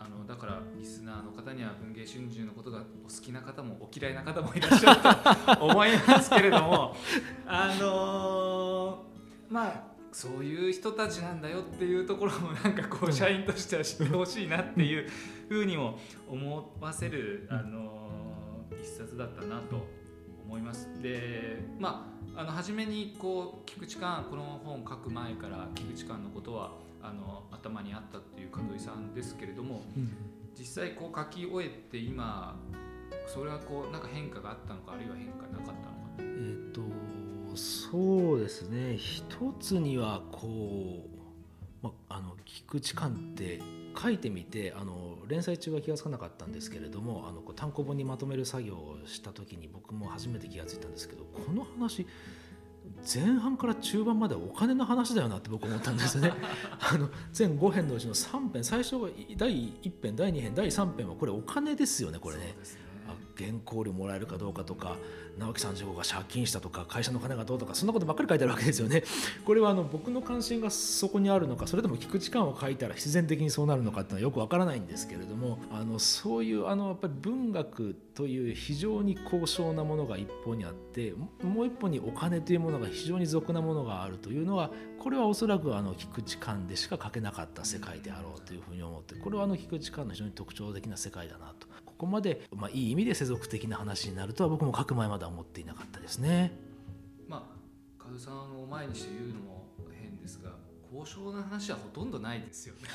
[0.07, 6.94] あのだからリスナーの方には文藝春秋のことがお好きな方もお嫌いな方もいらっしゃると思いますけれども
[7.46, 15.11] あのー、まあそういう人たちなんだよっていうところもなんかこう社員としては知ってほしいなっていう
[15.48, 15.98] ふうにも
[16.28, 19.86] 思わせる、あの一冊だったなと
[20.46, 20.88] 思います。
[21.02, 26.72] でまああの初めにこう菊池寛この本を書く前から菊池寛のことは
[27.09, 29.82] あの頭にあったっていう門井さんですけれども、
[30.59, 32.59] 実際こう書き終えて今
[33.26, 35.80] それはこうなんか変化があったのかあるいは変化なかったのか。
[36.18, 36.82] えーと
[37.57, 39.24] そうですね一
[39.61, 41.07] つにはこ
[41.82, 43.61] う、まあの菊池寛って
[43.98, 52.07] 書いてみてあの連載中は気が付かなかったんですけれどもあのこう単行本にまとめる作業をした時に僕も初めて気が付いたんですけどこの話
[53.03, 56.32] 前半から中盤までお金の話だよなって僕思ったんですね
[56.80, 62.57] あの全5編のうちの3編最初は第1編第2編第3編はこれお金ですよねこれね。
[63.38, 64.96] 原稿料もらえるかどうかとか
[65.38, 69.04] 直木さん15が借金したとか会社の金がどうとかそんなことばっかり書いてあるわけですよね。
[69.44, 96.53] これはあの僕の関心がそこにあるのかそれとも聞く時間を書いたら必然的にそうなるのかっていうのはよくわからないんですけれどもあのそういうあのやっぱり文学という非常に高尚なものが一方にあってもう一方にお金というものが非常に俗なものがあるというのはこれはおそらくあの菊池寛でしか書けなかった世界であろうというふうに思ってこれはあの菊池寛の非常に特徴的な世界だなとここまで、まあ、いい意味で世俗的な話になるとは僕も書く前までは思っていなかったですね。
[97.26, 100.51] まあ、カズさんを前にして言うのも変ですが
[100.92, 102.80] 交渉の話はほとんどないですよね。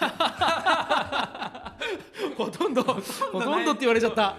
[2.38, 2.94] ほとんどほ
[3.42, 4.38] とんどって言われちゃった。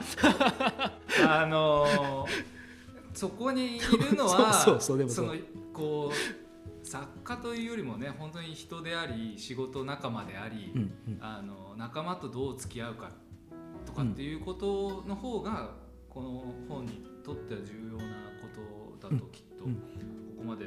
[1.28, 2.26] あの
[3.12, 5.34] そこにいるのは そうそうそうその
[5.72, 13.10] こう作家というよりもね本当に人であり仕事仲間であり、うんうん、あの仲間とどう付き合うか
[13.93, 15.70] とかっていうことの方が
[16.09, 18.05] この本にとっては重要な
[18.40, 18.49] こ
[18.99, 19.64] とだときっと。
[19.64, 19.70] こ
[20.38, 20.66] こまで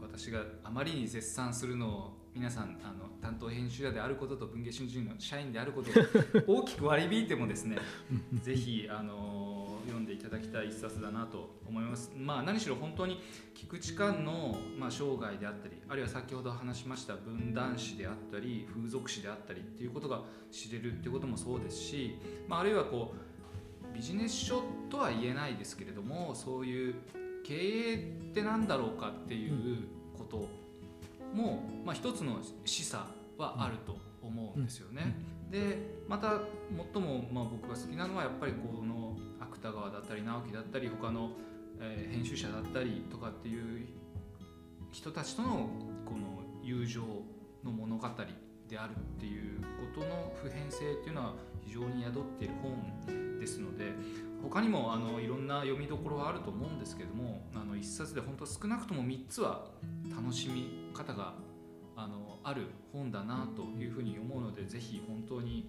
[0.00, 5.90] 私があまりに絶賛するのを皆さんあの担当編集者であることと文藝春秋の社員であること
[6.52, 7.78] を大きく割り引いてもですね
[8.42, 9.55] ぜひあの
[9.86, 12.12] 読んでいただきたい一冊だなと思います。
[12.16, 13.20] まあ、何しろ本当に
[13.54, 22.18] 菊池寛の、まあ、生涯であったりあるいは先ほど話しました分断史であったり風俗史であったりっていうことが知れるっていうこともそうですし、
[22.48, 23.14] まあ、あるいはこ
[23.92, 26.94] うビジネス書とは言えないですけれどもそういう
[27.44, 27.98] 経営っ
[28.34, 29.78] て何だろうかっていう
[30.16, 30.48] こと
[31.32, 33.04] も、まあ、一つの示唆
[33.38, 35.14] はあると思うんですよね。
[35.50, 35.78] で
[36.08, 36.40] また
[36.94, 39.05] 最もまあ僕が好きなのはやっぱりこの
[39.56, 41.30] 芥川だったり直樹だったり他の、
[41.80, 43.86] えー、編集者だったりとかっていう
[44.92, 45.68] 人たちとの
[46.04, 47.02] この友情
[47.64, 48.08] の物語
[48.68, 49.60] であるっていう
[49.94, 51.34] ことの普遍性っていうのは
[51.64, 53.92] 非常に宿っている本ですので
[54.42, 59.66] 他にもあのいろんな読みどころはあると思うんですけどもあの一冊で本当少なくとも3つは
[60.10, 61.34] 楽しみ方が
[61.96, 65.68] あのある本だなというふうに思うのでぜひ本当に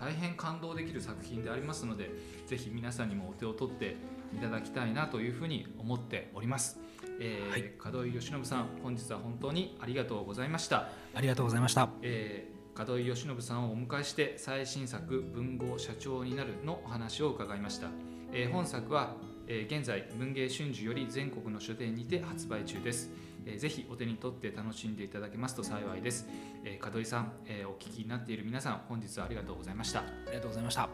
[0.00, 2.10] 大変感動できる作品でありますので
[2.46, 3.96] ぜひ皆さんにもお手を取って
[4.34, 6.78] いただきたいなというふうに思っております。
[7.20, 10.88] えーはい門井義信さん本日は本当にありがとうございました。
[11.14, 17.88] ありがとうございましたえー門井義信さんをお迎えして最新作「文豪社長になる」のお話を伺いました、
[18.32, 19.16] えー本作は、
[19.48, 23.10] えー現在文芸春秋より全国の書店にて発売中です、
[23.46, 26.28] えーぜひお手に取って楽しんでいただけますと幸いです、
[26.64, 30.00] えー門井さん、えーお聞きになっている皆さん本日はありがとうございました。
[30.00, 30.82] ありがとうございました。
[30.82, 30.88] よ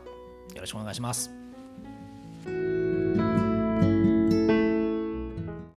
[0.60, 1.30] ろしくお願いします。